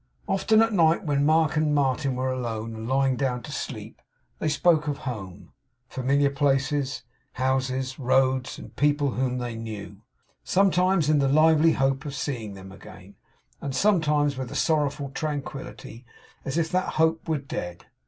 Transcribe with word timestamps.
Often 0.27 0.63
at 0.63 0.73
night 0.73 1.03
when 1.05 1.27
Mark 1.27 1.55
and 1.57 1.75
Martin 1.75 2.15
were 2.15 2.31
alone, 2.33 2.73
and 2.73 2.87
lying 2.87 3.15
down 3.17 3.43
to 3.43 3.51
sleep, 3.51 4.01
they 4.39 4.49
spoke 4.49 4.87
of 4.87 4.97
home, 5.05 5.53
familiar 5.89 6.31
places, 6.31 7.03
houses, 7.33 7.99
roads, 7.99 8.57
and 8.57 8.75
people 8.75 9.11
whom 9.11 9.37
they 9.37 9.53
knew; 9.53 10.01
sometimes 10.43 11.07
in 11.07 11.19
the 11.19 11.27
lively 11.27 11.73
hope 11.73 12.03
of 12.03 12.15
seeing 12.15 12.55
them 12.55 12.71
again, 12.71 13.13
and 13.61 13.75
sometimes 13.75 14.37
with 14.37 14.49
a 14.51 14.55
sorrowful 14.55 15.11
tranquillity, 15.11 16.03
as 16.45 16.57
if 16.57 16.71
that 16.71 16.93
hope 16.93 17.29
were 17.29 17.37
dead. 17.37 17.85